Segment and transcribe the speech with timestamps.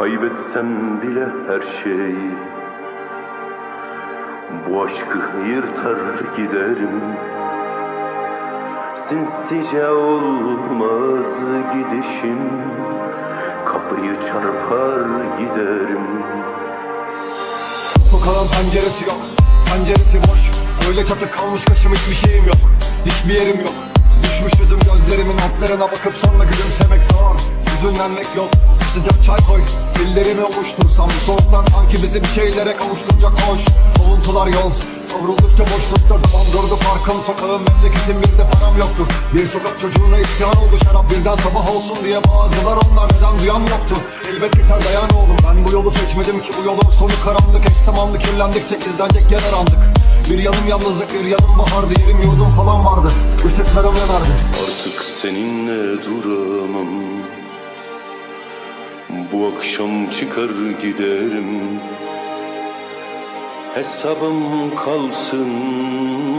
[0.00, 2.30] Kaybetsem bile her şeyi
[4.68, 5.18] Bu aşkı
[5.50, 7.02] yırtar giderim.
[9.08, 11.24] Sinsice olmaz
[11.72, 12.38] gidişim.
[13.66, 15.06] Kapıyı çarpar
[15.38, 16.06] giderim.
[18.10, 19.20] Sokağın penceresi yok.
[19.72, 20.50] Penceresi boş.
[20.88, 22.70] Öyle çatı kalmış kaşım hiçbir şeyim yok.
[23.06, 23.74] Hiçbir yerim yok.
[24.22, 28.48] Düşmüş yüzüm gözlerimin altlarına bakıp sonra gülümsemek zor Hüzünlenmek yok.
[28.94, 29.60] Sıcak çay koy
[30.02, 33.60] Ellerimi ovuştursam soğuklar sanki bizi bir şeylere kavuşturacak hoş.
[34.00, 34.74] Avuntular yoz
[35.10, 39.06] Savruldukça boşlukta zaman durdu farkım Sokağın memleketin bir de param yoktur.
[39.34, 41.10] Bir sokak çocuğuna isyan oldu şarap.
[41.10, 43.94] Birden sabah olsun diye bağırdılar onlar Neden duyan yoktu?
[44.28, 45.36] Elbet biter dayan oğlum.
[45.46, 47.70] Ben bu yolu seçmedim ki bu yolun sonu karanlık.
[47.70, 49.82] Eş zamanlı kirlendikçe izlenecek yer arandık.
[50.30, 53.12] Bir yanım yalnızlık bir yanım bahardı Yerim yurdum falan vardı.
[53.48, 56.86] Işıklarım yanardı Artık seninle duramam
[59.32, 60.50] Bu akşam çıkar
[60.82, 61.80] giderim.
[63.74, 65.48] Hesabım kalsın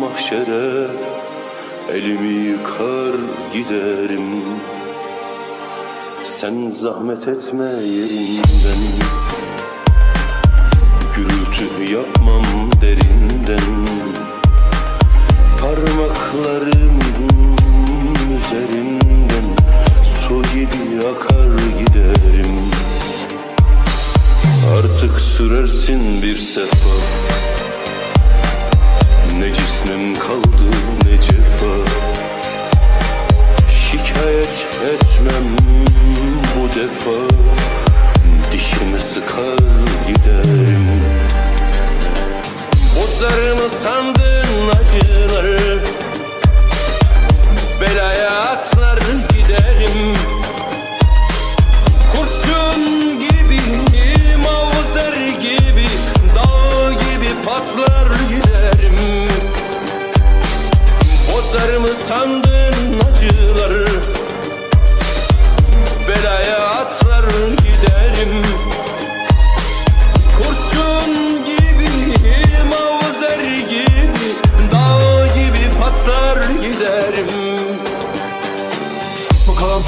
[0.00, 0.86] mahşere.
[1.92, 3.14] Elimi yıkar
[3.52, 4.44] giderim.
[6.24, 8.82] Sen zahmet etme yerinden.
[11.16, 12.44] Gürültü yapmam
[12.82, 14.23] derinden
[24.84, 26.90] Artık sürersin bir sefa.
[29.38, 30.70] Ne cismim kaldı
[31.04, 31.83] ne cefa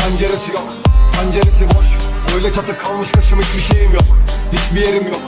[0.06, 0.69] penceresi yok.
[1.12, 1.89] Penceresi boş.
[2.34, 4.09] Öyle çatı kalmış kaşım hiçbir şeyim yok.
[4.53, 5.21] Hiçbir yerim yok.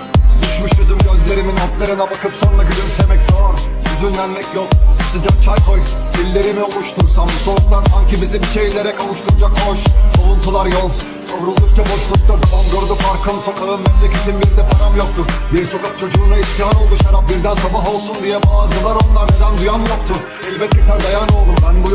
[0.43, 3.55] Düşmüş yüzüm gözlerimin altlarına bakıp sonra gülümsemek zor.
[3.89, 4.69] Hüzünlenmek yok.
[5.13, 5.81] Sıcak çay koy.
[6.23, 9.79] Ellerimi ovuştursam Bu soğuklar sanki bizi bir şeylere kavuşturacak hoş.
[10.25, 10.93] Avuntular yoz
[11.31, 13.37] Savruldukça boşlukta zaman gördü farkım.
[13.45, 17.29] Sokağın memleketin bir de param yoktur Bir sokak çocuğuna isyan oldu şarap.
[17.29, 18.97] Birden sabah olsun diye bağırdılar.
[19.05, 20.15] Onlar Neden duyan yoktu?
[20.49, 21.48] Elbet biter dayan bu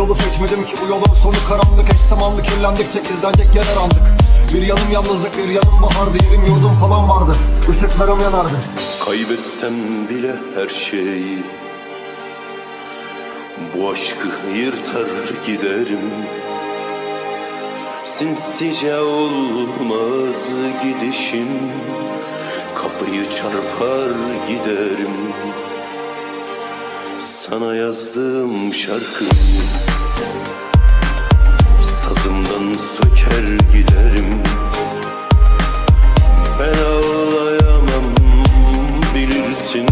[0.03, 1.93] yolu seçmedim ki bu yolun sonu karanlık.
[1.93, 4.03] Eş zamanlı kirlendikçe izlenecek yer arandık
[4.53, 7.35] Bir yanım yalnızlık bir yanım bahardı Yerim yurdum falan vardı.
[7.71, 8.53] Işıklarım yanardı.
[9.05, 9.73] Kaybetsem
[10.09, 11.43] bile her şeyi
[13.73, 15.07] Bu aşkı yırtar
[15.47, 16.11] giderim.
[18.05, 20.49] Sinsice olmaz
[20.83, 21.49] gidişim.
[22.75, 24.09] Kapıyı çarpar
[24.47, 25.33] giderim
[27.23, 29.25] sana yazdığım şarkı
[31.81, 34.43] Sazımdan söker giderim.
[36.59, 38.15] Ben ağlayamam
[39.15, 39.87] bilirsin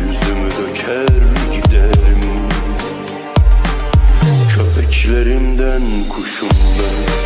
[0.00, 1.22] Yüzümü döker
[1.54, 2.20] giderim.
[4.54, 7.23] Köpeklerimden kuşumdan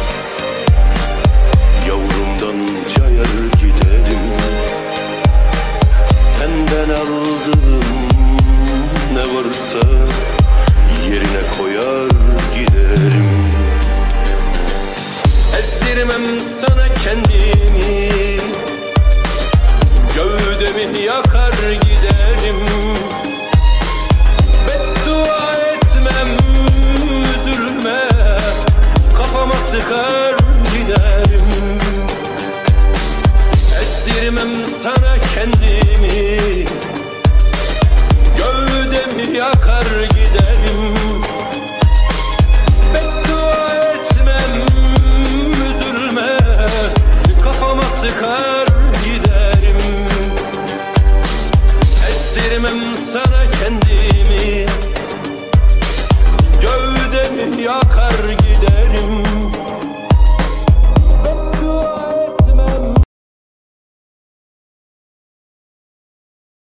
[58.68, 59.37] giderim